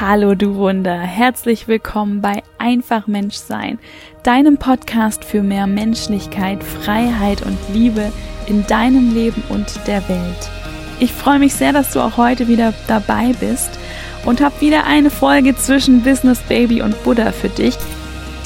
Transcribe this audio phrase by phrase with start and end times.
[0.00, 3.78] Hallo du Wunder, herzlich willkommen bei Einfach Mensch sein,
[4.22, 8.10] deinem Podcast für mehr Menschlichkeit, Freiheit und Liebe
[8.46, 10.50] in deinem Leben und der Welt.
[11.00, 13.78] Ich freue mich sehr, dass du auch heute wieder dabei bist
[14.24, 17.76] und habe wieder eine Folge zwischen Business Baby und Buddha für dich.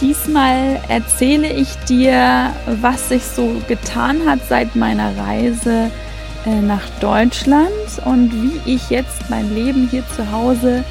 [0.00, 5.88] Diesmal erzähle ich dir, was sich so getan hat seit meiner Reise
[6.46, 7.70] äh, nach Deutschland
[8.04, 10.82] und wie ich jetzt mein Leben hier zu Hause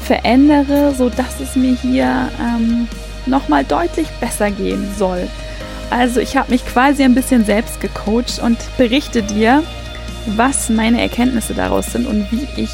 [0.00, 2.88] verändere, so dass es mir hier ähm,
[3.26, 5.28] nochmal deutlich besser gehen soll.
[5.90, 9.62] Also ich habe mich quasi ein bisschen selbst gecoacht und berichte dir,
[10.36, 12.70] was meine Erkenntnisse daraus sind und wie ich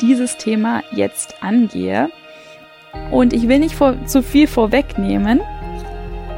[0.00, 2.10] dieses Thema jetzt angehe.
[3.10, 5.40] Und ich will nicht vor, zu viel vorwegnehmen,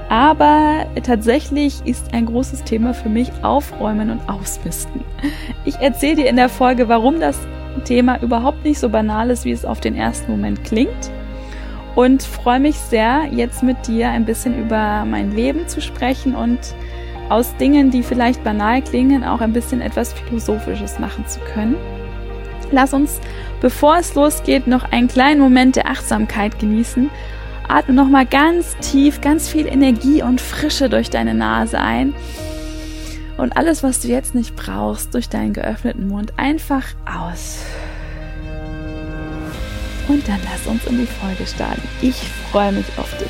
[0.09, 5.03] aber tatsächlich ist ein großes Thema für mich Aufräumen und Ausmisten.
[5.67, 7.39] Ich erzähle dir in der Folge, warum das
[7.85, 11.11] Thema überhaupt nicht so banal ist, wie es auf den ersten Moment klingt.
[11.95, 16.59] Und freue mich sehr, jetzt mit dir ein bisschen über mein Leben zu sprechen und
[17.29, 21.77] aus Dingen, die vielleicht banal klingen, auch ein bisschen etwas Philosophisches machen zu können.
[22.70, 23.20] Lass uns,
[23.61, 27.11] bevor es losgeht, noch einen kleinen Moment der Achtsamkeit genießen.
[27.67, 32.15] Atme nochmal ganz tief, ganz viel Energie und Frische durch deine Nase ein.
[33.39, 37.64] Und alles, was du jetzt nicht brauchst, durch deinen geöffneten Mund einfach aus.
[40.08, 41.83] Und dann lass uns in die Folge starten.
[42.03, 42.17] Ich
[42.50, 43.28] freue mich auf dich.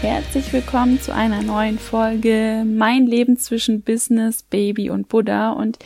[0.00, 5.50] Herzlich willkommen zu einer neuen Folge Mein Leben zwischen Business, Baby und Buddha.
[5.50, 5.78] Und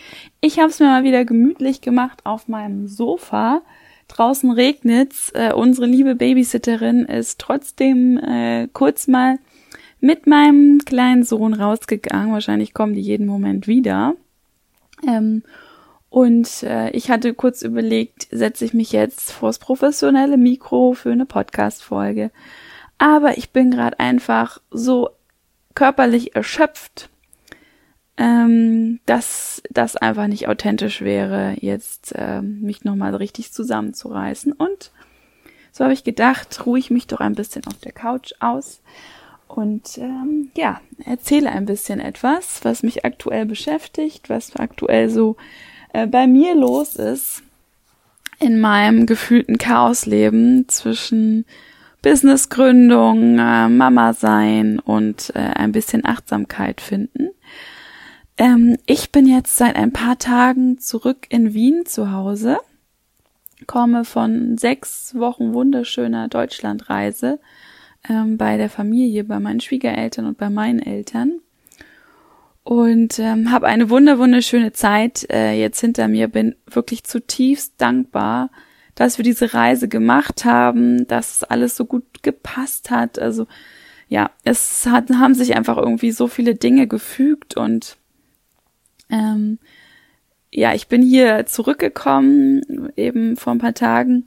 [0.42, 3.62] ich habe es mir mal wieder gemütlich gemacht auf meinem Sofa.
[4.11, 5.30] Draußen regnet's.
[5.30, 9.39] Äh, unsere liebe Babysitterin ist trotzdem äh, kurz mal
[10.00, 12.33] mit meinem kleinen Sohn rausgegangen.
[12.33, 14.14] Wahrscheinlich kommen die jeden Moment wieder.
[15.06, 15.42] Ähm,
[16.08, 21.27] und äh, ich hatte kurz überlegt, setze ich mich jetzt vors professionelle Mikro für eine
[21.27, 22.33] Podcast-Folge.
[22.98, 25.11] Aber ich bin gerade einfach so
[25.74, 27.11] körperlich erschöpft,
[28.20, 34.53] ähm, dass das einfach nicht authentisch wäre, jetzt äh, mich nochmal richtig zusammenzureißen.
[34.53, 34.92] Und
[35.73, 38.83] so habe ich gedacht, ruhe ich mich doch ein bisschen auf der Couch aus
[39.48, 45.36] und ähm, ja, erzähle ein bisschen etwas, was mich aktuell beschäftigt, was aktuell so
[45.95, 47.42] äh, bei mir los ist
[48.39, 51.47] in meinem gefühlten Chaosleben zwischen
[52.03, 57.30] Businessgründung, äh, Mama sein und äh, ein bisschen Achtsamkeit finden.
[58.40, 62.58] Ähm, ich bin jetzt seit ein paar Tagen zurück in Wien zu Hause,
[63.67, 67.39] komme von sechs Wochen wunderschöner Deutschlandreise
[68.08, 71.40] ähm, bei der Familie, bei meinen Schwiegereltern und bei meinen Eltern
[72.64, 76.27] und ähm, habe eine wunder wunderschöne Zeit äh, jetzt hinter mir.
[76.27, 78.48] Bin wirklich zutiefst dankbar
[78.95, 83.18] dass wir diese Reise gemacht haben, dass es alles so gut gepasst hat.
[83.18, 83.46] Also
[84.08, 87.96] ja, es hat, haben sich einfach irgendwie so viele Dinge gefügt und
[89.11, 89.59] ähm,
[90.53, 94.27] ja, ich bin hier zurückgekommen, eben vor ein paar Tagen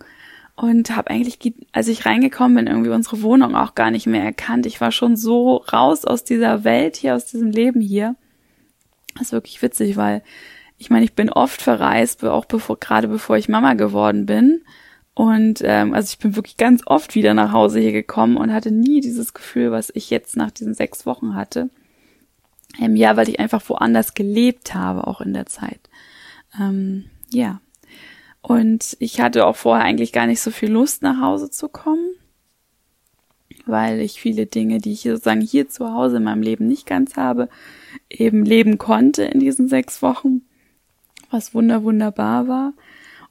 [0.55, 1.39] und habe eigentlich,
[1.71, 4.65] als ich reingekommen bin, irgendwie unsere Wohnung auch gar nicht mehr erkannt.
[4.65, 8.15] Ich war schon so raus aus dieser Welt hier, aus diesem Leben hier.
[9.15, 10.23] Das ist wirklich witzig, weil
[10.77, 14.63] ich meine, ich bin oft verreist, auch bevor, gerade bevor ich Mama geworden bin.
[15.15, 18.71] Und ähm, also ich bin wirklich ganz oft wieder nach Hause hier gekommen und hatte
[18.71, 21.69] nie dieses Gefühl, was ich jetzt nach diesen sechs Wochen hatte.
[22.79, 25.79] Ähm, ja, weil ich einfach woanders gelebt habe, auch in der Zeit.
[26.59, 27.61] Ähm, ja.
[28.41, 32.15] Und ich hatte auch vorher eigentlich gar nicht so viel Lust, nach Hause zu kommen,
[33.65, 37.15] weil ich viele Dinge, die ich sozusagen hier zu Hause in meinem Leben nicht ganz
[37.15, 37.47] habe,
[38.09, 40.41] eben leben konnte in diesen sechs Wochen
[41.33, 42.73] was wunder wunderbar war.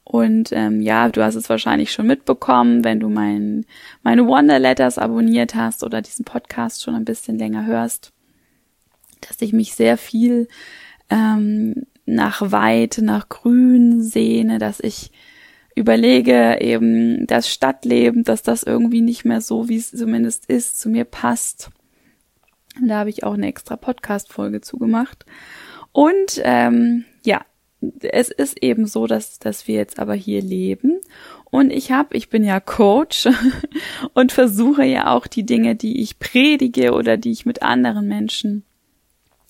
[0.03, 3.65] Und ähm, ja, du hast es wahrscheinlich schon mitbekommen, wenn du mein,
[4.03, 8.11] meine Wonder Letters abonniert hast oder diesen Podcast schon ein bisschen länger hörst,
[9.27, 10.47] dass ich mich sehr viel
[11.09, 15.11] ähm, nach Weite, nach Grün sehne, dass ich
[15.75, 20.89] überlege eben das Stadtleben, dass das irgendwie nicht mehr so, wie es zumindest ist, zu
[20.89, 21.69] mir passt.
[22.79, 25.25] Und da habe ich auch eine extra Podcast-Folge zugemacht.
[25.91, 27.41] Und ähm, ja,
[28.01, 30.99] es ist eben so, dass, dass wir jetzt aber hier leben.
[31.51, 33.27] Und ich habe, ich bin ja Coach
[34.13, 38.63] und versuche ja auch die Dinge, die ich predige oder die ich mit anderen Menschen,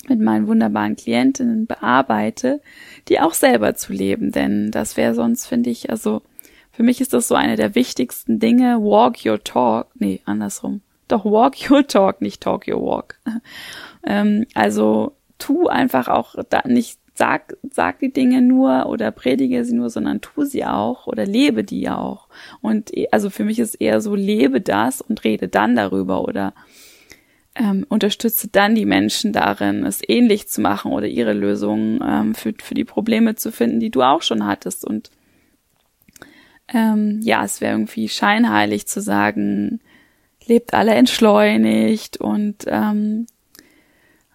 [0.08, 2.62] mit meinen wunderbaren Klientinnen bearbeite,
[3.08, 4.32] die auch selber zu leben.
[4.32, 6.22] Denn das wäre sonst, finde ich, also
[6.72, 8.80] für mich ist das so eine der wichtigsten Dinge.
[8.82, 9.88] Walk your talk.
[9.96, 10.82] Nee, andersrum.
[11.08, 13.20] Doch walk your talk, nicht talk your walk.
[14.06, 19.76] ähm, also tu einfach auch da nicht sag, sag die Dinge nur oder predige sie
[19.76, 22.28] nur, sondern tu sie auch oder lebe die auch.
[22.62, 26.54] Und also für mich ist eher so, lebe das und rede dann darüber oder
[27.56, 32.54] ähm, unterstütze dann die Menschen darin, es ähnlich zu machen oder ihre Lösungen ähm, für,
[32.60, 34.86] für die Probleme zu finden, die du auch schon hattest.
[34.86, 35.12] Und
[36.74, 39.82] ähm, ja, es wäre irgendwie scheinheilig zu sagen,
[40.46, 43.28] lebt alle entschleunigt und ähm,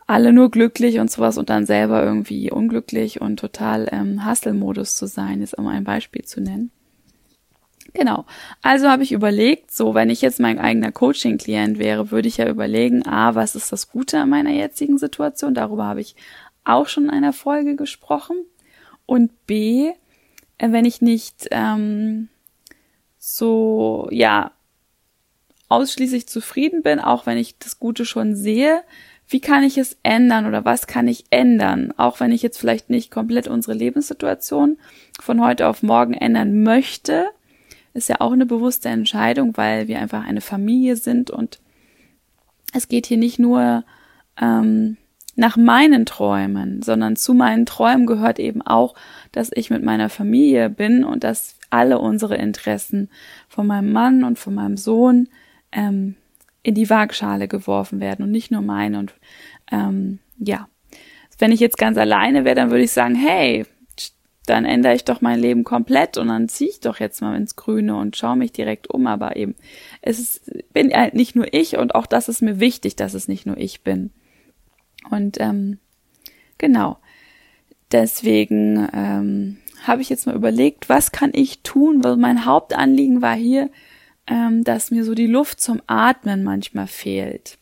[0.06, 5.06] alle nur glücklich und sowas und dann selber irgendwie unglücklich und total ähm, Hustle-Modus zu
[5.06, 6.71] sein, ist um ein Beispiel zu nennen.
[7.94, 8.26] Genau.
[8.62, 12.49] Also habe ich überlegt, so wenn ich jetzt mein eigener Coaching-Klient wäre, würde ich ja
[12.49, 15.55] überlegen, a, was ist das Gute an meiner jetzigen Situation?
[15.55, 16.14] Darüber habe ich
[16.64, 18.37] auch schon in einer Folge gesprochen.
[19.06, 19.93] Und b,
[20.58, 22.29] äh, wenn ich nicht ähm,
[23.19, 24.52] so ja
[25.69, 28.82] ausschließlich zufrieden bin, auch wenn ich das Gute schon sehe,
[29.29, 32.88] wie kann ich es ändern oder was kann ich ändern, auch wenn ich jetzt vielleicht
[32.88, 34.79] nicht komplett unsere Lebenssituation
[35.20, 37.26] von heute auf morgen ändern möchte,
[37.99, 41.59] ist ja auch eine bewusste Entscheidung, weil wir einfach eine Familie sind und
[42.73, 43.85] es geht hier nicht nur
[44.41, 44.97] ähm,
[45.37, 48.95] nach meinen Träumen, sondern zu meinen Träumen gehört eben auch,
[49.33, 53.09] dass ich mit meiner Familie bin und dass alle unsere Interessen
[53.49, 55.29] von meinem Mann und von meinem Sohn
[55.71, 56.17] ähm,
[56.62, 58.99] in die Waagschale geworfen werden und nicht nur meine.
[58.99, 59.15] Und
[59.71, 60.69] ähm, ja,
[61.39, 63.65] wenn ich jetzt ganz alleine wäre, dann würde ich sagen, hey,
[64.49, 67.56] dann ändere ich doch mein Leben komplett und dann ziehe ich doch jetzt mal ins
[67.56, 69.06] Grüne und schaue mich direkt um.
[69.06, 69.55] Aber eben,
[70.03, 73.29] es ist, bin halt nicht nur ich und auch das ist mir wichtig, dass es
[73.29, 74.11] nicht nur ich bin.
[75.11, 75.79] Und ähm,
[76.59, 76.99] genau,
[77.93, 83.37] deswegen ähm, habe ich jetzt mal überlegt, was kann ich tun, weil mein Hauptanliegen war
[83.37, 83.71] hier,
[84.27, 87.59] ähm, dass mir so die Luft zum Atmen manchmal fehlt.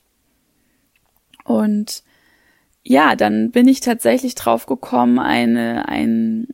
[1.45, 2.03] Und
[2.83, 6.49] ja, dann bin ich tatsächlich drauf gekommen, eine, ein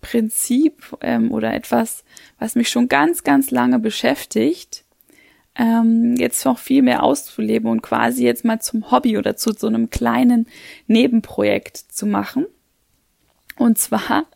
[0.00, 2.04] Prinzip ähm, oder etwas,
[2.38, 4.84] was mich schon ganz, ganz lange beschäftigt,
[5.56, 9.66] ähm, jetzt noch viel mehr auszuleben und quasi jetzt mal zum Hobby oder zu so
[9.66, 10.46] einem kleinen
[10.86, 12.46] Nebenprojekt zu machen.
[13.56, 14.26] Und zwar,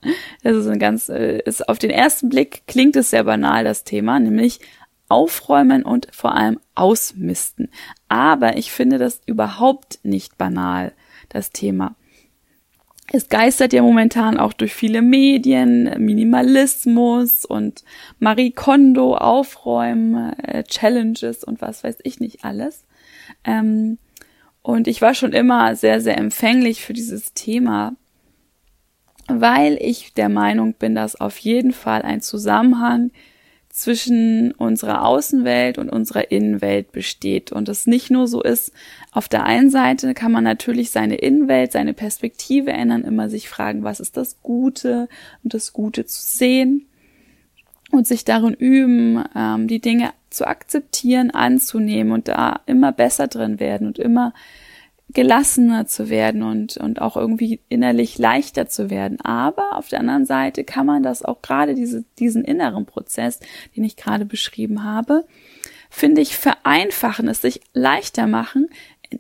[0.43, 3.85] das ist ein ganz, äh, ist auf den ersten Blick klingt es sehr banal, das
[3.85, 4.61] Thema, nämlich
[5.09, 7.71] aufräumen und vor allem ausmisten.
[8.09, 10.93] Aber ich finde das überhaupt nicht banal,
[11.29, 11.95] das Thema.
[13.11, 17.85] Es geistert ja momentan auch durch viele Medien, Minimalismus und
[18.21, 22.85] Marie Kondo, Aufräumen, äh, Challenges und was weiß ich nicht alles.
[23.45, 23.99] Ähm,
[24.63, 27.95] und ich war schon immer sehr, sehr empfänglich für dieses Thema,
[29.27, 33.11] weil ich der Meinung bin, dass auf jeden Fall ein Zusammenhang
[33.83, 37.51] zwischen unserer Außenwelt und unserer Innenwelt besteht.
[37.51, 38.73] Und es nicht nur so ist,
[39.11, 43.83] auf der einen Seite kann man natürlich seine Innenwelt, seine Perspektive ändern, immer sich fragen,
[43.83, 45.09] was ist das Gute
[45.43, 46.87] und das Gute zu sehen
[47.91, 53.59] und sich darin üben, ähm, die Dinge zu akzeptieren, anzunehmen und da immer besser drin
[53.59, 54.33] werden und immer
[55.13, 59.21] gelassener zu werden und, und auch irgendwie innerlich leichter zu werden.
[59.21, 63.41] Aber auf der anderen Seite kann man das auch gerade diese, diesen inneren Prozess,
[63.77, 65.25] den ich gerade beschrieben habe,
[65.91, 68.69] finde ich vereinfachen, es sich leichter machen,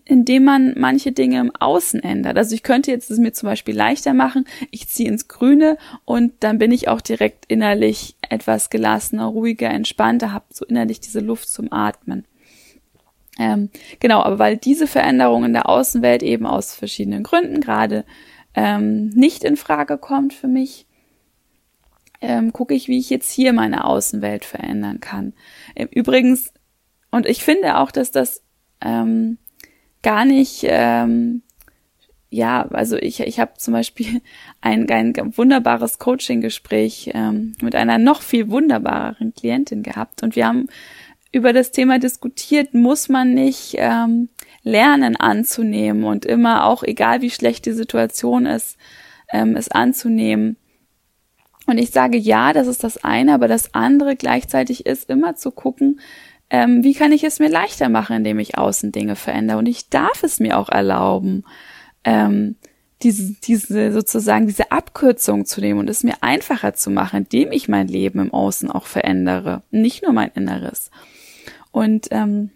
[0.04, 2.38] indem man manche Dinge im Außen ändert.
[2.38, 6.32] Also ich könnte jetzt es mir zum Beispiel leichter machen, ich ziehe ins Grüne und
[6.40, 11.50] dann bin ich auch direkt innerlich etwas gelassener, ruhiger, entspannter, habe so innerlich diese Luft
[11.50, 12.25] zum Atmen.
[13.42, 18.04] Ähm, genau, aber weil diese Veränderung in der Außenwelt eben aus verschiedenen Gründen gerade
[18.54, 20.87] ähm, nicht in Frage kommt für mich,
[22.20, 25.32] ähm, gucke ich, wie ich jetzt hier meine Außenwelt verändern kann.
[25.75, 26.52] Ähm, übrigens,
[27.11, 28.44] und ich finde auch, dass das
[28.80, 29.38] ähm,
[30.02, 31.42] gar nicht, ähm,
[32.30, 34.20] ja, also ich, ich habe zum Beispiel
[34.61, 40.68] ein, ein wunderbares Coaching-Gespräch ähm, mit einer noch viel wunderbareren Klientin gehabt und wir haben
[41.32, 44.28] über das Thema diskutiert, muss man nicht ähm,
[44.62, 48.76] lernen anzunehmen und immer auch, egal wie schlecht die Situation ist,
[49.32, 50.56] ähm, es anzunehmen.
[51.66, 55.50] Und ich sage ja, das ist das eine, aber das andere gleichzeitig ist immer zu
[55.50, 56.00] gucken,
[56.50, 59.58] ähm, wie kann ich es mir leichter machen, indem ich außen Dinge verändere.
[59.58, 61.44] Und ich darf es mir auch erlauben,
[62.04, 62.56] ähm,
[63.02, 67.68] diese, diese sozusagen diese Abkürzung zu nehmen und es mir einfacher zu machen, indem ich
[67.68, 70.90] mein Leben im Außen auch verändere, nicht nur mein Inneres.
[71.73, 72.50] Und ähm,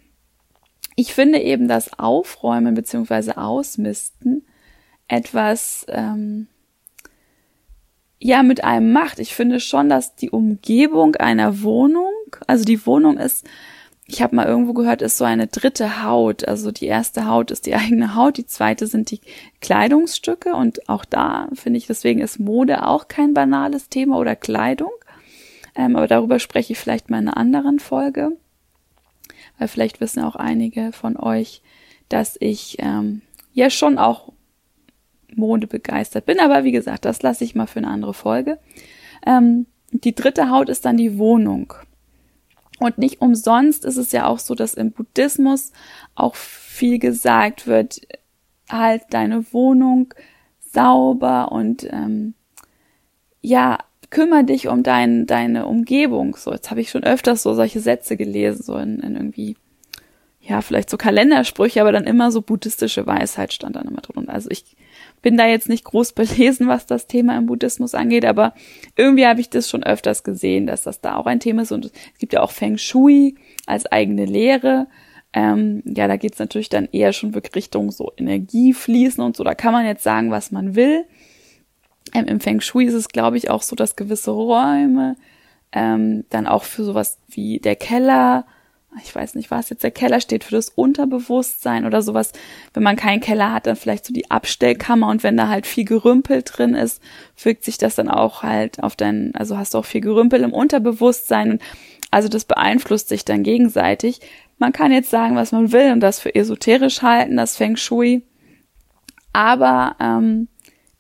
[0.95, 4.47] ich finde eben das Aufräumen beziehungsweise Ausmisten
[5.09, 6.47] etwas ähm,
[8.21, 9.19] ja mit einem macht.
[9.19, 12.13] Ich finde schon, dass die Umgebung einer Wohnung,
[12.47, 13.45] also die Wohnung ist
[14.09, 16.47] ich habe mal irgendwo gehört, ist so eine dritte Haut.
[16.47, 19.21] Also die erste Haut ist die eigene Haut, die zweite sind die
[19.61, 24.93] Kleidungsstücke und auch da finde ich, deswegen ist Mode auch kein banales Thema oder Kleidung.
[25.75, 28.33] Ähm, aber darüber spreche ich vielleicht mal in einer anderen Folge.
[29.59, 31.63] Weil vielleicht wissen auch einige von euch,
[32.09, 33.23] dass ich ähm,
[33.53, 34.33] ja schon auch
[35.35, 36.41] Mode begeistert bin.
[36.41, 38.59] Aber wie gesagt, das lasse ich mal für eine andere Folge.
[39.27, 41.75] Ähm, die dritte Haut ist dann die Wohnung.
[42.79, 45.73] Und nicht umsonst ist es ja auch so, dass im Buddhismus
[46.15, 48.01] auch viel gesagt wird,
[48.69, 50.13] halt deine Wohnung
[50.61, 52.35] sauber und ähm,
[53.41, 53.79] ja,
[54.11, 56.37] kümmere dich um dein, deine Umgebung.
[56.37, 59.57] So, jetzt habe ich schon öfters so solche Sätze gelesen, so in, in irgendwie,
[60.41, 64.29] ja, vielleicht so Kalendersprüche, aber dann immer so buddhistische Weisheit stand dann immer drin.
[64.29, 64.77] Also ich
[65.23, 68.55] bin da jetzt nicht groß belesen, was das Thema im Buddhismus angeht, aber
[68.97, 71.73] irgendwie habe ich das schon öfters gesehen, dass das da auch ein Thema ist.
[71.73, 73.37] Und es gibt ja auch Feng Shui
[73.67, 74.87] als eigene Lehre.
[75.33, 79.45] Ähm, ja, da geht's natürlich dann eher schon wirklich Richtung so Energie fließen und so.
[79.45, 81.05] Da kann man jetzt sagen, was man will.
[82.17, 85.17] Ähm, Im Feng Shui ist es, glaube ich, auch so, dass gewisse Räume
[85.73, 88.47] ähm, dann auch für sowas wie der Keller
[89.03, 92.33] ich weiß nicht, was jetzt der Keller steht für das Unterbewusstsein oder sowas.
[92.73, 95.85] Wenn man keinen Keller hat, dann vielleicht so die Abstellkammer und wenn da halt viel
[95.85, 97.03] Gerümpel drin ist,
[97.35, 100.53] fügt sich das dann auch halt auf dein, also hast du auch viel Gerümpel im
[100.53, 101.63] Unterbewusstsein und
[102.11, 104.21] also das beeinflusst sich dann gegenseitig.
[104.59, 108.23] Man kann jetzt sagen, was man will und das für esoterisch halten, das Feng Shui.
[109.35, 110.49] Aber ähm,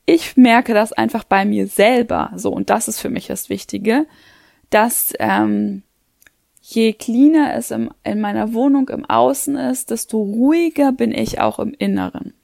[0.06, 4.06] ich merke das einfach bei mir selber so und das ist für mich das Wichtige,
[4.70, 5.82] dass ähm,
[6.62, 11.58] je cleaner es im, in meiner Wohnung im Außen ist, desto ruhiger bin ich auch
[11.58, 12.34] im Inneren.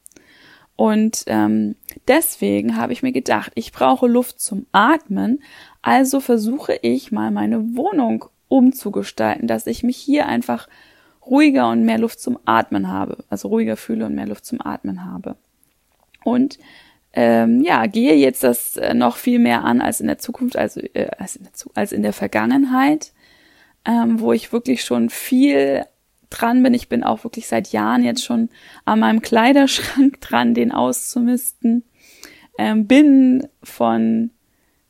[0.76, 1.76] Und ähm,
[2.08, 5.42] deswegen habe ich mir gedacht, ich brauche Luft zum Atmen,
[5.82, 10.68] also versuche ich mal meine Wohnung umzugestalten, dass ich mich hier einfach
[11.26, 15.04] ruhiger und mehr Luft zum Atmen habe, also ruhiger fühle und mehr Luft zum Atmen
[15.04, 15.36] habe.
[16.24, 16.58] Und
[17.14, 20.80] ähm, ja, gehe jetzt das äh, noch viel mehr an als in der Zukunft, also
[20.80, 23.12] äh, als, in der, als in der Vergangenheit
[23.84, 25.84] ähm, wo ich wirklich schon viel
[26.30, 26.74] dran bin.
[26.74, 28.48] Ich bin auch wirklich seit Jahren jetzt schon
[28.84, 31.84] an meinem Kleiderschrank dran, den auszumisten.
[32.58, 34.30] Ähm, bin von,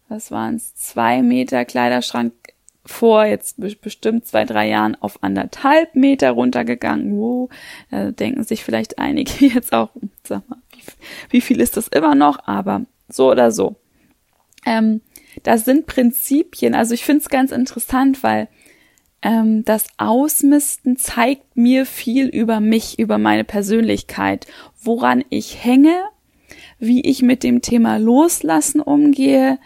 [0.08, 2.32] was waren es, zwei Meter Kleiderschrank
[2.84, 7.16] vor jetzt bestimmt zwei, drei Jahren auf anderthalb Meter runtergegangen.
[7.16, 7.48] Wow,
[7.90, 9.90] da denken sich vielleicht einige jetzt auch,
[10.24, 10.58] sag mal,
[11.30, 12.46] wie, viel ist das immer noch?
[12.46, 13.76] Aber so oder so.
[14.64, 15.00] Ähm,
[15.42, 16.74] das sind Prinzipien.
[16.74, 18.48] Also ich finde es ganz interessant, weil
[19.22, 24.46] ähm, das Ausmisten zeigt mir viel über mich, über meine Persönlichkeit,
[24.82, 25.94] woran ich hänge,
[26.78, 29.58] wie ich mit dem Thema Loslassen umgehe,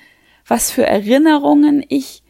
[0.47, 2.23] was für Erinnerungen ich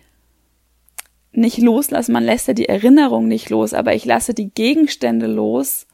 [1.32, 2.12] nicht loslasse.
[2.12, 5.86] Man lässt ja die Erinnerung nicht los, aber ich lasse die Gegenstände los,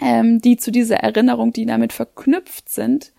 [0.00, 3.12] ähm, die zu dieser Erinnerung, die damit verknüpft sind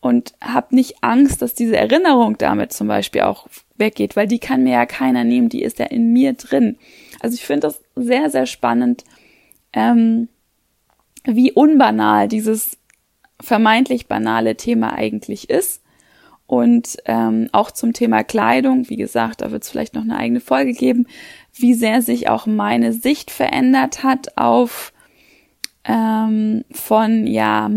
[0.00, 3.46] und habe nicht Angst, dass diese Erinnerung damit zum Beispiel auch
[3.76, 6.78] weggeht, weil die kann mir ja keiner nehmen, die ist ja in mir drin.
[7.20, 9.04] Also ich finde das sehr, sehr spannend,
[9.72, 10.28] ähm,
[11.24, 12.78] wie unbanal dieses
[13.40, 15.82] vermeintlich banale Thema eigentlich ist.
[16.46, 20.40] Und ähm, auch zum Thema Kleidung, wie gesagt, da wird es vielleicht noch eine eigene
[20.40, 21.06] Folge geben,
[21.54, 24.92] wie sehr sich auch meine Sicht verändert hat auf
[25.84, 27.70] ähm, von ja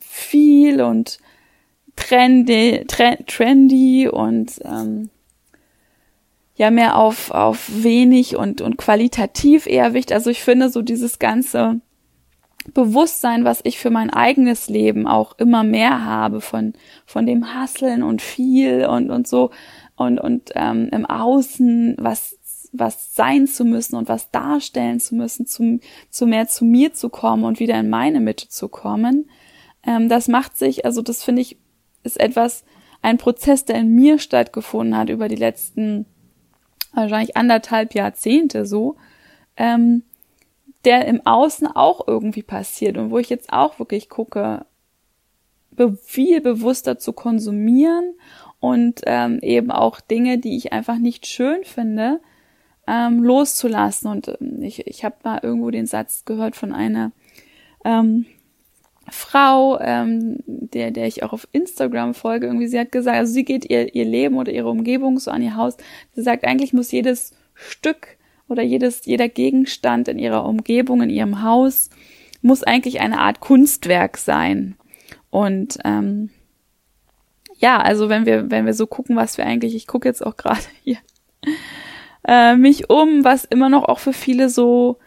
[0.00, 1.18] viel und
[1.96, 5.10] trendy, trendy und ähm,
[6.54, 10.14] ja mehr auf, auf wenig und, und qualitativ eher wichtig.
[10.14, 11.80] Also ich finde so dieses ganze
[12.74, 16.74] Bewusstsein, was ich für mein eigenes Leben auch immer mehr habe von,
[17.06, 19.50] von dem Hasseln und viel und, und so
[19.96, 22.38] und, und ähm, im Außen was,
[22.72, 27.10] was sein zu müssen und was darstellen zu müssen, zum, zu mehr zu mir zu
[27.10, 29.30] kommen und wieder in meine Mitte zu kommen.
[29.86, 31.58] Ähm, das macht sich, also das finde ich,
[32.02, 32.64] ist etwas,
[33.02, 36.06] ein Prozess, der in mir stattgefunden hat über die letzten
[36.94, 38.96] wahrscheinlich anderthalb Jahrzehnte so,
[39.56, 40.04] ähm,
[40.84, 44.66] der im Außen auch irgendwie passiert und wo ich jetzt auch wirklich gucke,
[45.70, 48.14] be viel bewusster zu konsumieren
[48.60, 52.20] und ähm, eben auch Dinge, die ich einfach nicht schön finde,
[52.86, 54.10] ähm, loszulassen.
[54.10, 57.12] Und ähm, ich, ich habe mal irgendwo den Satz gehört von einer
[57.84, 58.26] ähm,
[59.10, 63.44] Frau, ähm, der, der ich auch auf Instagram folge, irgendwie, sie hat gesagt, also sie
[63.44, 65.76] geht ihr, ihr Leben oder ihre Umgebung so an ihr Haus.
[66.14, 68.16] Sie sagt, eigentlich muss jedes Stück
[68.48, 71.90] oder jedes, jeder Gegenstand in ihrer Umgebung, in ihrem Haus,
[72.42, 74.76] muss eigentlich eine Art Kunstwerk sein.
[75.30, 76.30] Und ähm,
[77.58, 80.36] ja, also wenn wir, wenn wir so gucken, was wir eigentlich, ich gucke jetzt auch
[80.36, 80.98] gerade hier
[82.26, 84.98] äh, mich um, was immer noch auch für viele so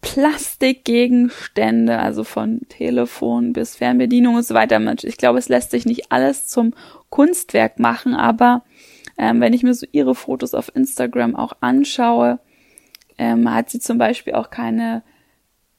[0.00, 4.80] Plastikgegenstände, also von Telefon bis Fernbedienung und so weiter.
[5.02, 6.74] Ich glaube, es lässt sich nicht alles zum
[7.10, 8.62] Kunstwerk machen, aber
[9.16, 12.38] ähm, wenn ich mir so ihre Fotos auf Instagram auch anschaue,
[13.18, 15.02] ähm, hat sie zum Beispiel auch keine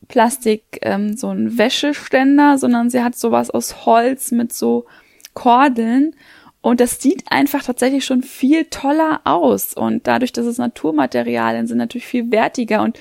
[0.10, 4.86] Plastik, ähm, so ein Wäscheständer, sondern sie hat sowas aus Holz mit so
[5.34, 6.16] Kordeln.
[6.62, 9.74] Und das sieht einfach tatsächlich schon viel toller aus.
[9.74, 12.82] Und dadurch, dass es Naturmaterialien sind, natürlich viel wertiger.
[12.82, 13.00] Und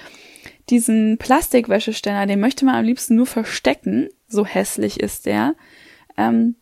[0.70, 4.08] diesen Plastikwäscheständer, den möchte man am liebsten nur verstecken.
[4.28, 5.54] So hässlich ist der.
[6.16, 6.54] Ähm,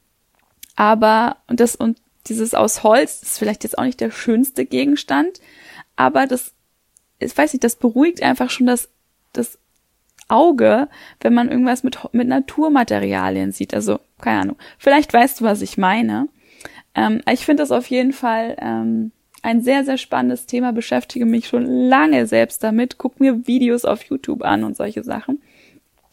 [0.74, 1.98] aber, und das, und
[2.28, 5.40] dieses aus Holz ist vielleicht jetzt auch nicht der schönste Gegenstand,
[5.96, 6.52] aber das,
[7.18, 8.88] ich weiß nicht, das beruhigt einfach schon das,
[9.32, 9.58] das
[10.28, 10.88] Auge,
[11.20, 13.74] wenn man irgendwas mit, mit Naturmaterialien sieht.
[13.74, 14.56] Also, keine Ahnung.
[14.78, 16.28] Vielleicht weißt du, was ich meine.
[16.96, 19.12] Ähm, ich finde das auf jeden Fall ähm,
[19.42, 24.02] ein sehr, sehr spannendes Thema, beschäftige mich schon lange selbst damit, guck mir Videos auf
[24.02, 25.40] YouTube an und solche Sachen.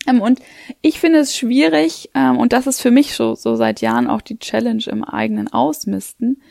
[0.05, 0.39] Ähm, und
[0.81, 4.21] ich finde es schwierig, ähm, und das ist für mich so, so seit Jahren auch
[4.21, 6.41] die Challenge im eigenen Ausmisten,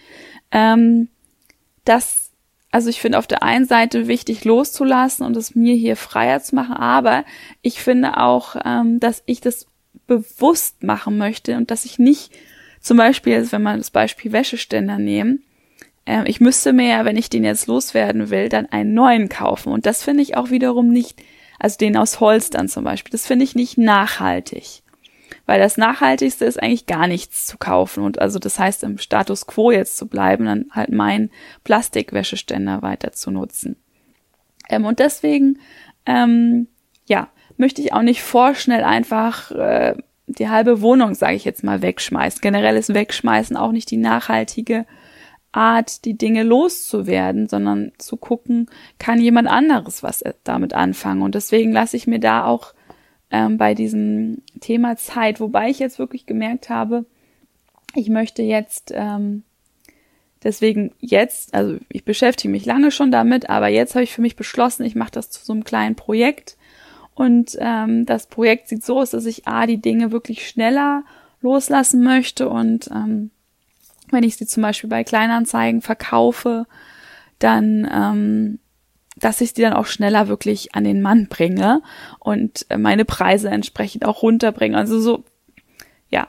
[0.50, 1.08] ähm,
[1.84, 2.30] dass
[2.74, 6.54] also ich finde auf der einen Seite wichtig loszulassen und es mir hier freier zu
[6.54, 7.24] machen, aber
[7.60, 9.66] ich finde auch, ähm, dass ich das
[10.06, 12.32] bewusst machen möchte und dass ich nicht
[12.82, 15.44] zum Beispiel, wenn man das Beispiel Wäscheständer nehmen,
[16.04, 19.72] äh, ich müsste mir ja, wenn ich den jetzt loswerden will, dann einen neuen kaufen.
[19.72, 21.22] Und das finde ich auch wiederum nicht,
[21.58, 24.82] also den aus Holz dann zum Beispiel, das finde ich nicht nachhaltig.
[25.46, 28.04] Weil das Nachhaltigste ist eigentlich gar nichts zu kaufen.
[28.04, 31.30] Und also das heißt im Status quo jetzt zu bleiben, dann halt meinen
[31.64, 33.76] Plastikwäscheständer weiter zu nutzen.
[34.68, 35.58] Ähm, und deswegen,
[36.06, 36.68] ähm,
[37.06, 39.94] ja, möchte ich auch nicht vorschnell einfach äh,
[40.38, 42.40] die halbe Wohnung, sage ich jetzt mal, wegschmeißen.
[42.40, 44.86] Generell ist Wegschmeißen auch nicht die nachhaltige
[45.52, 51.22] Art, die Dinge loszuwerden, sondern zu gucken, kann jemand anderes was damit anfangen.
[51.22, 52.72] Und deswegen lasse ich mir da auch
[53.30, 57.04] ähm, bei diesem Thema Zeit, wobei ich jetzt wirklich gemerkt habe,
[57.94, 59.42] ich möchte jetzt ähm,
[60.42, 64.36] deswegen jetzt, also ich beschäftige mich lange schon damit, aber jetzt habe ich für mich
[64.36, 66.56] beschlossen, ich mache das zu so einem kleinen Projekt
[67.14, 71.04] und ähm, das Projekt sieht so aus, dass ich a die Dinge wirklich schneller
[71.40, 73.30] loslassen möchte und ähm,
[74.10, 76.66] wenn ich sie zum Beispiel bei Kleinanzeigen verkaufe,
[77.38, 78.58] dann ähm,
[79.16, 81.82] dass ich die dann auch schneller wirklich an den Mann bringe
[82.18, 84.76] und äh, meine Preise entsprechend auch runterbringe.
[84.76, 85.24] Also so,
[86.08, 86.28] ja.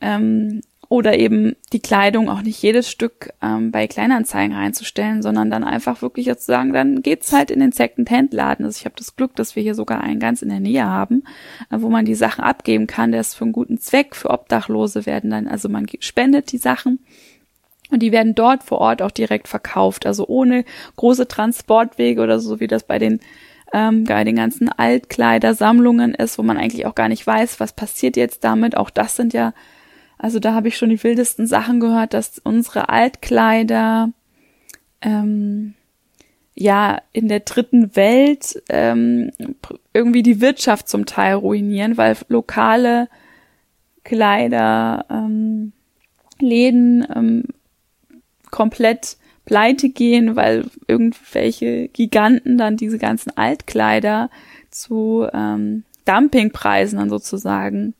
[0.00, 5.64] Ähm, oder eben die Kleidung auch nicht jedes Stück ähm, bei Kleinanzeigen reinzustellen, sondern dann
[5.64, 8.64] einfach wirklich jetzt zu sagen, dann geht's halt in den Second-Hand-Laden.
[8.64, 11.24] Also ich habe das Glück, dass wir hier sogar einen ganz in der Nähe haben,
[11.70, 13.12] äh, wo man die Sachen abgeben kann.
[13.12, 17.00] Der ist für einen guten Zweck, für Obdachlose werden dann, also man spendet die Sachen
[17.90, 20.64] und die werden dort vor Ort auch direkt verkauft, also ohne
[20.96, 23.20] große Transportwege oder so, wie das bei den
[23.72, 28.16] ähm, bei den ganzen Altkleidersammlungen ist, wo man eigentlich auch gar nicht weiß, was passiert
[28.16, 28.76] jetzt damit.
[28.76, 29.54] Auch das sind ja,
[30.18, 34.12] also da habe ich schon die wildesten Sachen gehört, dass unsere Altkleider
[35.02, 35.74] ähm,
[36.54, 39.30] ja in der dritten Welt ähm,
[39.92, 43.08] irgendwie die Wirtschaft zum Teil ruinieren, weil lokale
[44.04, 45.72] Kleider ähm,
[46.40, 47.44] Läden ähm,
[48.50, 54.30] komplett pleite gehen, weil irgendwelche Giganten dann diese ganzen Altkleider
[54.70, 57.94] zu ähm, Dumpingpreisen dann sozusagen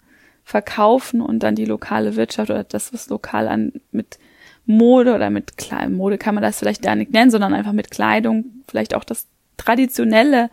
[0.47, 4.21] verkaufen und dann die lokale Wirtschaft oder das, was lokal an mit
[4.65, 7.91] Mode oder mit Kleidung, Mode kann man das vielleicht gar nicht nennen, sondern einfach mit
[7.91, 10.49] Kleidung, vielleicht auch das traditionelle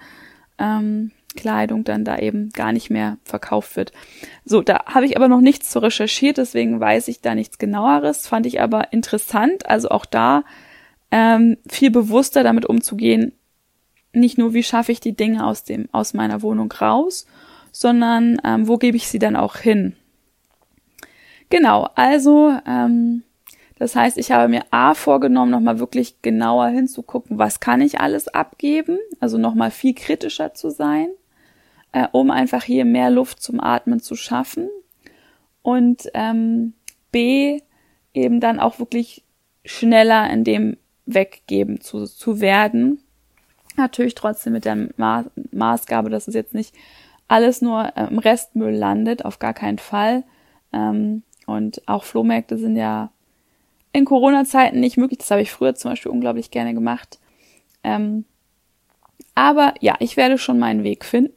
[0.58, 3.92] ähm, Kleidung dann da eben gar nicht mehr verkauft wird.
[4.44, 8.28] So, da habe ich aber noch nichts zu recherchiert, deswegen weiß ich da nichts genaueres.
[8.28, 10.44] Fand ich aber interessant, also auch da
[11.12, 13.34] ähm, viel bewusster damit umzugehen.
[14.12, 17.28] Nicht nur, wie schaffe ich die Dinge aus dem aus meiner Wohnung raus,
[17.74, 19.98] sondern ähm, wo gebe ich sie dann auch hin.
[21.50, 23.24] Genau, also ähm,
[23.78, 28.30] das heißt, ich habe mir A vorgenommen, nochmal wirklich genauer hinzugucken, was kann ich alles
[28.30, 31.10] abgeben, also nochmal viel kritischer zu sein
[31.94, 34.70] äh, um einfach hier mehr Luft zum Atmen zu schaffen.
[35.62, 36.74] Und ähm,
[37.12, 37.62] B,
[38.14, 39.24] eben dann auch wirklich
[39.64, 43.00] schneller in dem Weggeben zu, zu werden.
[43.78, 46.76] Natürlich trotzdem mit der Ma Maßgabe, dass es jetzt nicht
[47.34, 50.24] alles nur im Restmüll landet, auf gar keinen Fall.
[50.72, 53.10] Ähm, und auch Flohmärkte sind ja
[53.92, 55.18] in Corona-Zeiten nicht möglich.
[55.18, 57.18] Das habe ich früher zum Beispiel unglaublich gerne gemacht.
[57.84, 58.26] Ähm,
[59.34, 61.34] aber ja, ich werde schon meinen Weg finden,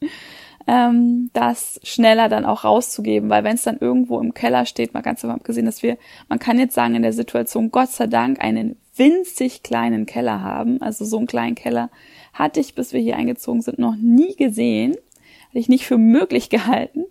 [0.66, 5.02] ähm, das schneller dann auch rauszugeben, weil wenn es dann irgendwo im Keller steht, mal
[5.02, 5.98] ganz davon abgesehen, dass wir,
[6.30, 10.80] man kann jetzt sagen, in der Situation Gott sei Dank einen winzig kleinen Keller haben.
[10.80, 11.90] Also so einen kleinen Keller
[12.32, 14.96] hatte ich, bis wir hier eingezogen sind, noch nie gesehen.
[15.48, 17.04] Hatte ich nicht für möglich gehalten.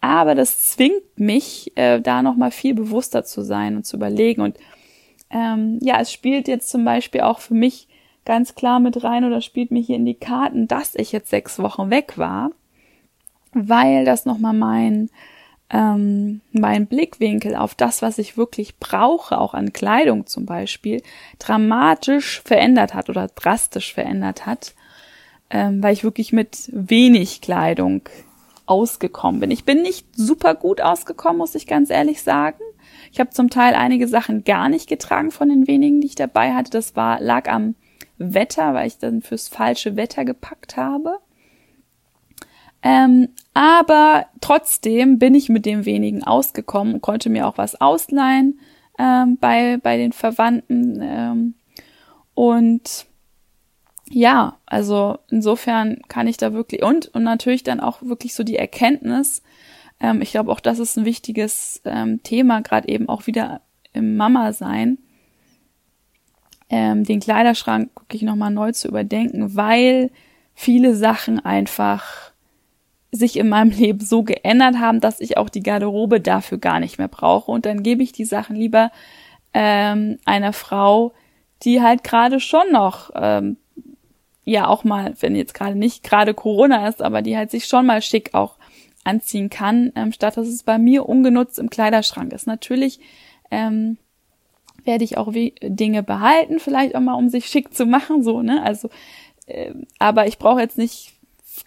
[0.00, 4.42] Aber das zwingt mich, äh, da nochmal viel bewusster zu sein und zu überlegen.
[4.42, 4.56] Und
[5.30, 7.88] ähm, ja, es spielt jetzt zum Beispiel auch für mich
[8.24, 11.58] ganz klar mit rein oder spielt mir hier in die Karten, dass ich jetzt sechs
[11.58, 12.50] Wochen weg war,
[13.52, 15.10] weil das nochmal mein
[15.72, 21.02] ähm, mein Blickwinkel auf das, was ich wirklich brauche, auch an Kleidung zum Beispiel,
[21.38, 24.74] dramatisch verändert hat oder drastisch verändert hat,
[25.52, 28.02] ähm, weil ich wirklich mit wenig Kleidung
[28.66, 29.50] ausgekommen bin.
[29.50, 32.58] Ich bin nicht super gut ausgekommen, muss ich ganz ehrlich sagen.
[33.12, 36.54] Ich habe zum Teil einige Sachen gar nicht getragen von den wenigen, die ich dabei
[36.54, 36.70] hatte.
[36.70, 37.74] Das war lag am
[38.16, 41.18] Wetter, weil ich dann fürs falsche Wetter gepackt habe.
[42.82, 48.58] Ähm, aber trotzdem bin ich mit dem wenigen ausgekommen und konnte mir auch was ausleihen
[48.98, 50.98] ähm, bei, bei den Verwandten.
[51.02, 51.54] Ähm,
[52.34, 53.06] und
[54.14, 58.56] ja, also insofern kann ich da wirklich und und natürlich dann auch wirklich so die
[58.56, 59.42] Erkenntnis.
[60.00, 63.62] Ähm, ich glaube auch das ist ein wichtiges ähm, Thema, gerade eben auch wieder
[63.94, 64.98] im Mama sein,
[66.68, 70.10] ähm, den Kleiderschrank wirklich nochmal neu zu überdenken, weil
[70.54, 72.32] viele Sachen einfach
[73.12, 76.98] sich in meinem Leben so geändert haben, dass ich auch die Garderobe dafür gar nicht
[76.98, 77.50] mehr brauche.
[77.50, 78.90] Und dann gebe ich die Sachen lieber
[79.54, 81.12] ähm, einer Frau,
[81.62, 83.56] die halt gerade schon noch, ähm,
[84.44, 87.86] ja auch mal, wenn jetzt gerade nicht gerade Corona ist, aber die halt sich schon
[87.86, 88.56] mal schick auch
[89.04, 92.46] anziehen kann, ähm, statt dass es bei mir ungenutzt im Kleiderschrank ist.
[92.46, 93.00] Natürlich
[93.50, 93.98] ähm,
[94.84, 98.62] werde ich auch Dinge behalten, vielleicht auch mal, um sich schick zu machen, so, ne?
[98.62, 98.90] Also,
[99.46, 101.12] äh, aber ich brauche jetzt nicht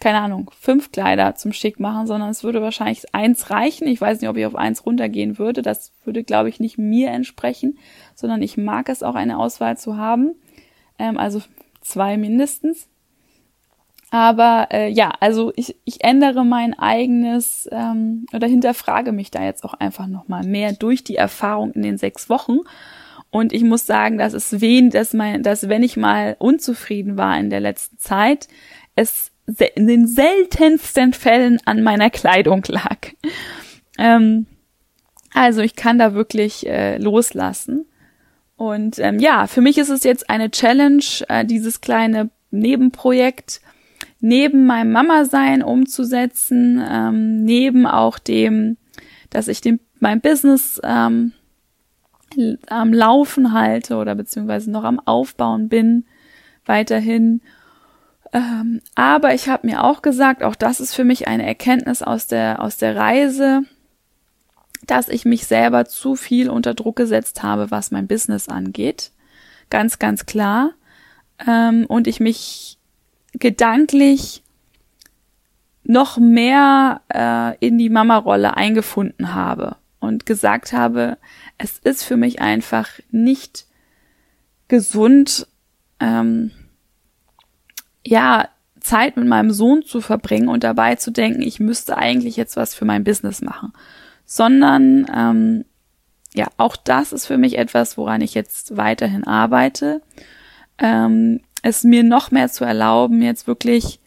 [0.00, 3.86] keine Ahnung, fünf Kleider zum Schick machen, sondern es würde wahrscheinlich eins reichen.
[3.86, 5.62] Ich weiß nicht, ob ich auf eins runtergehen würde.
[5.62, 7.78] Das würde, glaube ich, nicht mir entsprechen,
[8.14, 10.34] sondern ich mag es auch, eine Auswahl zu haben.
[10.98, 11.40] Ähm, also
[11.86, 12.88] zwei mindestens.
[14.10, 19.64] Aber äh, ja, also ich, ich ändere mein eigenes ähm, oder hinterfrage mich da jetzt
[19.64, 22.58] auch einfach nochmal mehr durch die Erfahrung in den sechs Wochen.
[23.30, 27.38] Und ich muss sagen, dass es wen, dass mein, dass wenn ich mal unzufrieden war
[27.38, 28.48] in der letzten Zeit,
[28.94, 29.32] es
[29.74, 32.98] in den seltensten Fällen an meiner Kleidung lag.
[33.98, 34.46] Ähm,
[35.34, 37.86] also ich kann da wirklich äh, loslassen.
[38.56, 43.60] Und ähm, ja, für mich ist es jetzt eine Challenge, äh, dieses kleine Nebenprojekt
[44.20, 48.78] neben meinem Mama-Sein umzusetzen, ähm, neben auch dem,
[49.30, 51.32] dass ich dem, mein Business ähm,
[52.68, 56.06] am Laufen halte oder beziehungsweise noch am Aufbauen bin,
[56.64, 57.42] weiterhin.
[58.32, 62.26] Ähm, aber ich habe mir auch gesagt, auch das ist für mich eine Erkenntnis aus
[62.26, 63.62] der, aus der Reise,
[64.86, 69.10] dass ich mich selber zu viel unter Druck gesetzt habe, was mein Business angeht.
[69.70, 70.72] Ganz, ganz klar.
[71.46, 72.78] Ähm, und ich mich
[73.32, 74.42] gedanklich
[75.82, 81.18] noch mehr äh, in die Mama-Rolle eingefunden habe und gesagt habe,
[81.58, 83.66] es ist für mich einfach nicht
[84.68, 85.46] gesund,
[86.00, 86.50] ähm,
[88.04, 88.48] ja,
[88.80, 92.74] Zeit mit meinem Sohn zu verbringen und dabei zu denken, ich müsste eigentlich jetzt was
[92.74, 93.72] für mein Business machen,
[94.26, 95.64] sondern ähm,
[96.34, 100.02] ja, auch das ist für mich etwas, woran ich jetzt weiterhin arbeite,
[100.78, 104.00] ähm, es mir noch mehr zu erlauben, jetzt wirklich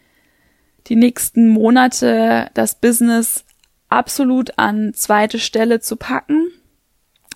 [0.87, 3.45] die nächsten Monate das Business
[3.89, 6.51] absolut an zweite Stelle zu packen.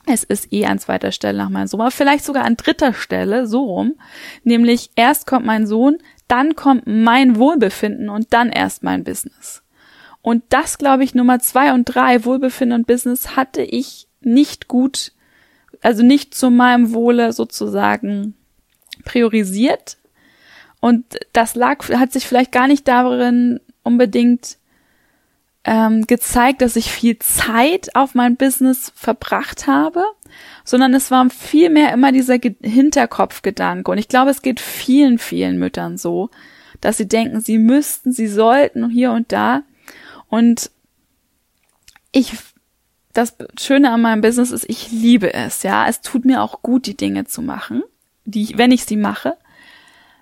[0.05, 3.47] Es ist eh an zweiter Stelle nach meinem Sohn, aber vielleicht sogar an dritter Stelle,
[3.47, 3.95] so rum.
[4.43, 9.62] Nämlich erst kommt mein Sohn, dann kommt mein Wohlbefinden und dann erst mein Business.
[10.23, 15.11] Und das, glaube ich, Nummer zwei und drei, Wohlbefinden und Business, hatte ich nicht gut,
[15.81, 18.33] also nicht zu meinem Wohle sozusagen
[19.03, 19.97] priorisiert.
[20.79, 24.57] Und das lag, hat sich vielleicht gar nicht darin unbedingt
[25.65, 30.05] ähm, gezeigt, dass ich viel Zeit auf mein Business verbracht habe,
[30.63, 33.91] sondern es war viel mehr immer dieser Ge Hinterkopfgedanke.
[33.91, 36.29] Und ich glaube, es geht vielen, vielen Müttern so,
[36.79, 39.63] dass sie denken, sie müssten, sie sollten hier und da.
[40.33, 40.71] Und
[42.11, 42.33] ich,
[43.13, 45.87] das Schöne an meinem Business ist, ich liebe es, ja.
[45.87, 47.83] Es tut mir auch gut, die Dinge zu machen,
[48.25, 49.37] die, wenn ich sie mache.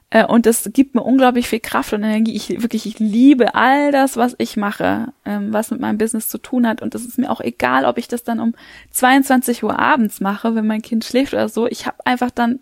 [0.10, 2.36] Äh, und das gibt mir unglaublich viel Kraft und Energie.
[2.36, 6.40] Ich wirklich, ich liebe all das, was ich mache, ähm, was mit meinem Business zu
[6.40, 6.82] tun hat.
[6.82, 8.54] Und das ist mir auch egal, ob ich das dann um
[8.90, 11.68] 22 Uhr abends mache, wenn mein Kind schläft oder so.
[11.68, 12.60] Ich habe einfach dann,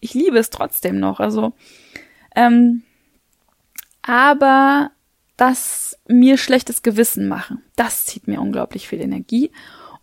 [0.00, 1.20] ich liebe es trotzdem noch.
[1.20, 1.52] Also,
[2.34, 2.82] ähm,
[4.02, 4.90] aber
[5.38, 9.50] das mir schlechtes Gewissen machen, das zieht mir unglaublich viel Energie.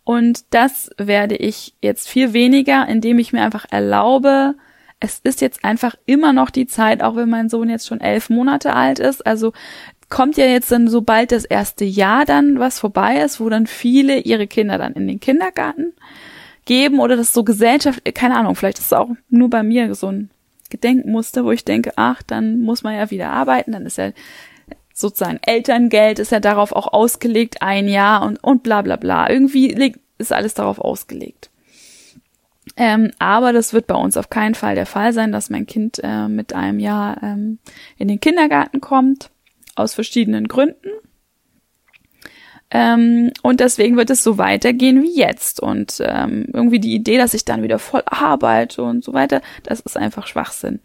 [0.02, 4.54] Und das werde ich jetzt viel weniger, indem ich mir einfach erlaube,
[5.00, 8.30] es ist jetzt einfach immer noch die Zeit, auch wenn mein Sohn jetzt schon elf
[8.30, 9.26] Monate alt ist.
[9.26, 9.52] Also
[10.08, 14.20] kommt ja jetzt dann sobald das erste Jahr dann was vorbei ist, wo dann viele
[14.20, 15.92] ihre Kinder dann in den Kindergarten
[16.64, 20.08] geben oder das so Gesellschaft, keine Ahnung, vielleicht ist es auch nur bei mir so
[20.08, 20.30] ein
[20.70, 24.10] Gedenkmuster, wo ich denke, ach, dann muss man ja wieder arbeiten, dann ist ja
[24.96, 29.28] sozusagen Elterngeld ist ja darauf auch ausgelegt, ein Jahr und, und bla bla bla.
[29.28, 31.50] Irgendwie ist alles darauf ausgelegt.
[32.78, 36.00] Ähm, aber das wird bei uns auf keinen Fall der Fall sein, dass mein Kind
[36.02, 37.58] äh, mit einem Jahr ähm,
[37.98, 39.30] in den Kindergarten kommt,
[39.74, 40.88] aus verschiedenen Gründen.
[42.70, 45.60] Ähm, und deswegen wird es so weitergehen wie jetzt.
[45.60, 49.80] Und ähm, irgendwie die Idee, dass ich dann wieder voll arbeite und so weiter, das
[49.80, 50.80] ist einfach Schwachsinn.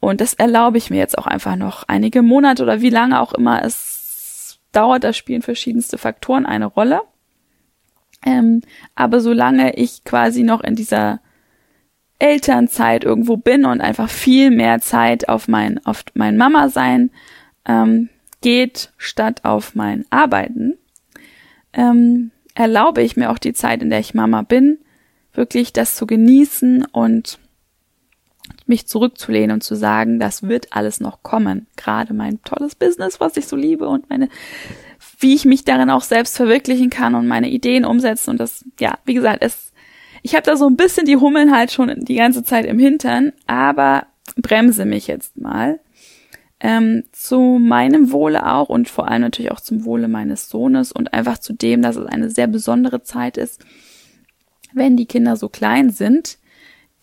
[0.00, 3.32] Und das erlaube ich mir jetzt auch einfach noch einige Monate oder wie lange auch
[3.32, 7.02] immer es dauert, da spielen verschiedenste Faktoren eine Rolle.
[8.24, 8.62] Ähm,
[8.94, 11.20] aber solange ich quasi noch in dieser
[12.18, 17.10] Elternzeit irgendwo bin und einfach viel mehr Zeit auf mein, auf mein Mama sein
[17.64, 18.08] ähm,
[18.40, 20.78] geht, statt auf mein Arbeiten,
[21.72, 24.78] ähm, erlaube ich mir auch die Zeit, in der ich Mama bin,
[25.32, 27.38] wirklich das zu genießen und
[28.68, 31.66] mich zurückzulehnen und zu sagen, das wird alles noch kommen.
[31.76, 34.28] Gerade mein tolles Business, was ich so liebe und meine,
[35.18, 38.98] wie ich mich darin auch selbst verwirklichen kann und meine Ideen umsetzen und das, ja,
[39.04, 39.72] wie gesagt, es,
[40.22, 43.32] ich habe da so ein bisschen die Hummeln halt schon die ganze Zeit im Hintern,
[43.46, 45.80] aber bremse mich jetzt mal.
[46.60, 51.14] Ähm, zu meinem Wohle auch und vor allem natürlich auch zum Wohle meines Sohnes und
[51.14, 53.64] einfach zu dem, dass es eine sehr besondere Zeit ist,
[54.72, 56.38] wenn die Kinder so klein sind,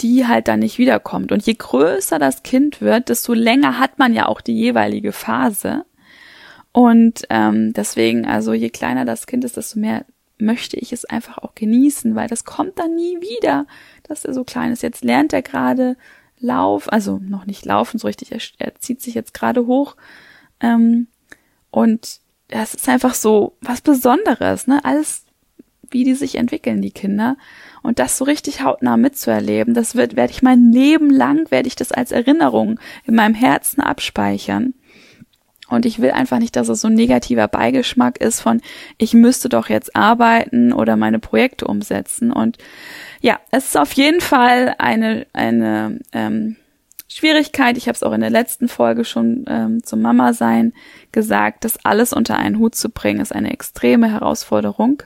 [0.02, 1.32] die halt dann nicht wiederkommt.
[1.32, 5.86] Und je größer das Kind wird, desto länger hat man ja auch die jeweilige Phase.
[6.72, 10.06] Und ähm, deswegen, also je kleiner das Kind ist, desto mehr
[10.38, 13.66] möchte ich es einfach auch genießen, weil das kommt dann nie wieder,
[14.04, 14.84] dass er so klein ist.
[14.84, 15.96] Jetzt lernt er gerade
[16.38, 19.96] Lauf, also noch nicht laufen so richtig, er, er zieht sich jetzt gerade hoch.
[20.60, 21.08] Ähm,
[21.72, 24.84] und das ist einfach so was Besonderes, ne?
[24.84, 25.25] Alles,
[25.92, 27.38] wie die sich entwickeln, die Kinder.
[27.82, 31.76] Und das so richtig hautnah mitzuerleben, das wird, werde ich mein Leben lang, werde ich
[31.76, 34.74] das als Erinnerung in meinem Herzen abspeichern.
[35.68, 38.62] Und ich will einfach nicht, dass es so ein negativer Beigeschmack ist von,
[38.98, 42.32] ich müsste doch jetzt arbeiten oder meine Projekte umsetzen.
[42.32, 42.58] Und
[43.22, 46.58] ja, es ist auf jeden Fall eine, eine ähm,
[47.08, 47.78] Schwierigkeit.
[47.78, 50.74] Ich habe es auch in der letzten Folge schon ähm, zum Mama sein
[51.12, 55.02] gesagt, das alles unter einen Hut zu bringen, ist eine extreme Herausforderung.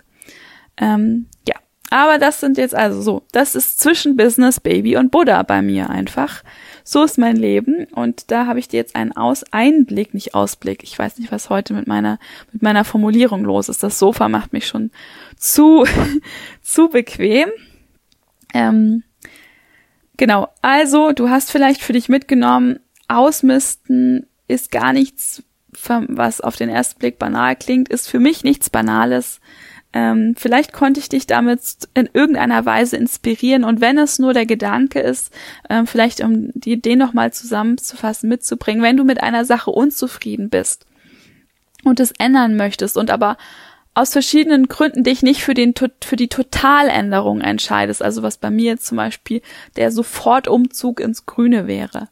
[0.80, 1.56] Ähm, ja,
[1.90, 5.90] aber das sind jetzt also so, das ist zwischen Business, Baby und Buddha bei mir
[5.90, 6.44] einfach.
[6.84, 10.84] So ist mein Leben und da habe ich dir jetzt einen Aus Einblick, nicht Ausblick.
[10.84, 12.20] Ich weiß nicht, was heute mit meiner
[12.52, 13.84] mit meiner Formulierung los ist.
[13.84, 14.92] Das Sofa macht mich schon
[15.36, 15.86] zu
[16.62, 17.50] zu bequem.
[18.54, 19.04] Ähm,
[20.18, 20.48] genau.
[20.62, 25.44] Also du hast vielleicht für dich mitgenommen, Ausmisten ist gar nichts,
[25.88, 29.40] was auf den ersten Blick banal klingt, ist für mich nichts Banales.
[29.92, 31.62] Ähm, vielleicht konnte ich dich damit
[31.96, 33.64] in irgendeiner Weise inspirieren.
[33.64, 35.34] Und wenn es nur der Gedanke ist,
[35.70, 40.86] ähm, vielleicht um die Idee nochmal zusammenzufassen, mitzubringen, wenn du mit einer Sache unzufrieden bist
[41.84, 43.38] und es ändern möchtest und aber
[43.96, 48.78] aus verschiedenen Gründen dich nicht für den für die Totaländerung entscheidest, also was bei mir
[48.78, 49.42] zum Beispiel
[49.76, 52.10] der Sofortumzug ins Grüne wäre,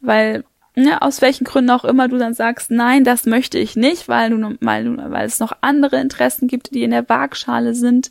[0.00, 4.08] weil ne, aus welchen Gründen auch immer du dann sagst, nein, das möchte ich nicht,
[4.08, 8.10] weil du, weil, weil es noch andere Interessen gibt, die in der Waagschale sind,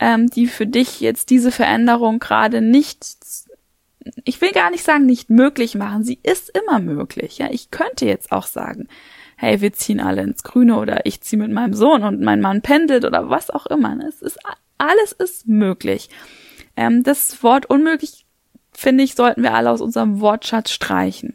[0.00, 2.98] ähm, die für dich jetzt diese Veränderung gerade nicht,
[4.24, 6.04] ich will gar nicht sagen, nicht möglich machen.
[6.04, 7.38] Sie ist immer möglich.
[7.38, 8.88] Ja, ich könnte jetzt auch sagen,
[9.36, 12.62] hey, wir ziehen alle ins Grüne oder ich ziehe mit meinem Sohn und mein Mann
[12.62, 13.94] pendelt oder was auch immer.
[13.94, 14.06] Ne?
[14.08, 14.38] Es ist
[14.78, 16.10] alles ist möglich.
[16.76, 18.26] Ähm, das Wort unmöglich
[18.72, 21.34] finde ich sollten wir alle aus unserem Wortschatz streichen.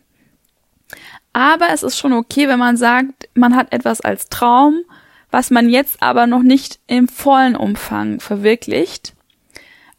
[1.33, 4.81] Aber es ist schon okay, wenn man sagt, man hat etwas als Traum,
[5.29, 9.13] was man jetzt aber noch nicht im vollen Umfang verwirklicht.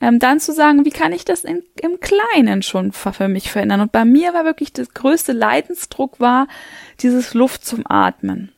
[0.00, 3.80] Ähm, dann zu sagen, wie kann ich das in, im Kleinen schon für mich verändern?
[3.80, 6.48] Und bei mir war wirklich das größte Leidensdruck war
[7.00, 8.52] dieses Luft zum Atmen.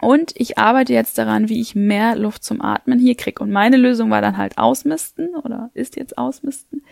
[0.00, 3.42] Und ich arbeite jetzt daran, wie ich mehr Luft zum Atmen hier kriege.
[3.42, 6.82] Und meine Lösung war dann halt ausmisten oder ist jetzt ausmisten.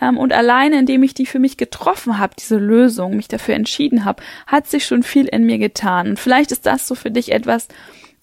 [0.00, 4.04] Ähm, und alleine, indem ich die für mich getroffen habe, diese Lösung, mich dafür entschieden
[4.04, 6.10] habe, hat sich schon viel in mir getan.
[6.10, 7.68] Und vielleicht ist das so für dich etwas,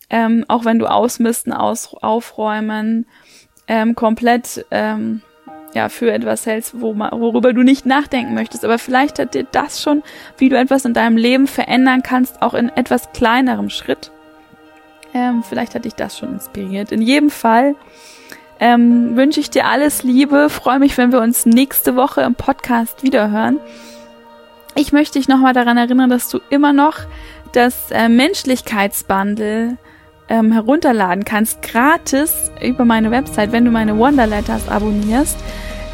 [0.09, 3.05] ähm, auch wenn du ausmisten, aus, aufräumen,
[3.67, 5.21] ähm, komplett ähm,
[5.73, 8.65] ja für etwas hältst, wo, worüber du nicht nachdenken möchtest.
[8.65, 10.03] Aber vielleicht hat dir das schon,
[10.37, 14.11] wie du etwas in deinem Leben verändern kannst, auch in etwas kleinerem Schritt.
[15.13, 16.91] Ähm, vielleicht hat dich das schon inspiriert.
[16.91, 17.75] In jedem Fall
[18.59, 20.49] ähm, wünsche ich dir alles Liebe.
[20.49, 23.59] Freue mich, wenn wir uns nächste Woche im Podcast wiederhören.
[24.75, 26.99] Ich möchte dich nochmal daran erinnern, dass du immer noch
[27.53, 29.77] das äh, Menschlichkeitsbundle
[30.29, 35.37] ähm, herunterladen kannst, gratis über meine Website, wenn du meine Wonderletters abonnierst.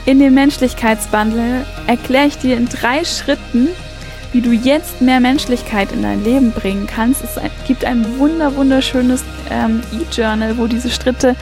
[0.05, 3.69] In dem Menschlichkeitsbundle erkläre ich dir in drei Schritten,
[4.33, 7.23] wie du jetzt mehr Menschlichkeit in dein Leben bringen kannst.
[7.23, 11.35] Es gibt ein wunder wunderschönes ähm, E-Journal, wo diese Schritte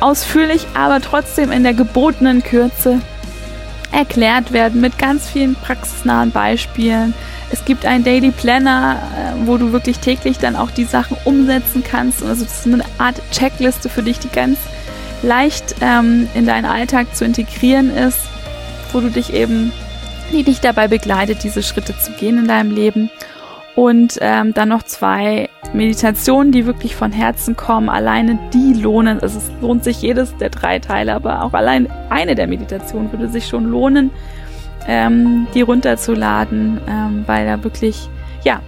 [0.00, 3.00] ausführlich, aber trotzdem in der gebotenen Kürze
[3.92, 7.14] erklärt werden mit ganz vielen praxisnahen Beispielen.
[7.50, 11.84] Es gibt einen Daily Planner, äh, wo du wirklich täglich dann auch die Sachen umsetzen
[11.88, 12.22] kannst.
[12.22, 14.58] Also das ist eine Art Checkliste für dich, die ganz
[15.22, 18.18] leicht ähm, in deinen Alltag zu integrieren ist,
[18.92, 19.72] wo du dich eben,
[20.32, 23.10] die dich dabei begleitet, diese Schritte zu gehen in deinem Leben.
[23.76, 27.90] Und ähm, dann noch zwei Meditationen, die wirklich von Herzen kommen.
[27.90, 29.20] Alleine die lohnen.
[29.20, 33.28] Also es lohnt sich jedes der drei Teile, aber auch allein eine der Meditationen würde
[33.28, 34.10] sich schon lohnen,
[34.88, 38.08] ähm, die runterzuladen, ähm, weil da wirklich,
[38.44, 38.60] ja,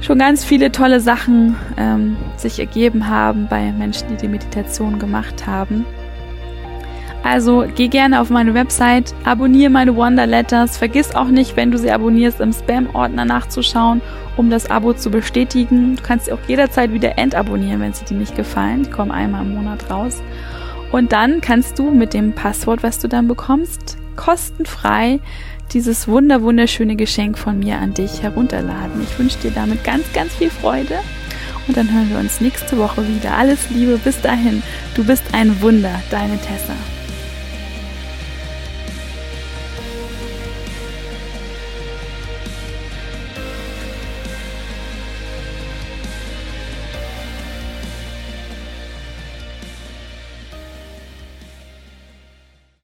[0.00, 5.46] schon ganz viele tolle Sachen ähm, sich ergeben haben bei Menschen, die die Meditation gemacht
[5.46, 5.84] haben.
[7.30, 10.78] Also geh gerne auf meine Website, abonniere meine Wonder Letters.
[10.78, 14.00] Vergiss auch nicht, wenn du sie abonnierst, im Spam-Ordner nachzuschauen,
[14.38, 15.96] um das Abo zu bestätigen.
[15.96, 18.84] Du kannst sie auch jederzeit wieder entabonnieren, wenn sie dir nicht gefallen.
[18.84, 20.22] Die kommen einmal im Monat raus.
[20.90, 25.20] Und dann kannst du mit dem Passwort, was du dann bekommst, kostenfrei
[25.74, 29.02] dieses wunder wunderschöne Geschenk von mir an dich herunterladen.
[29.02, 31.00] Ich wünsche dir damit ganz, ganz viel Freude
[31.66, 33.36] und dann hören wir uns nächste Woche wieder.
[33.36, 34.62] Alles Liebe, bis dahin.
[34.94, 36.72] Du bist ein Wunder, deine Tessa.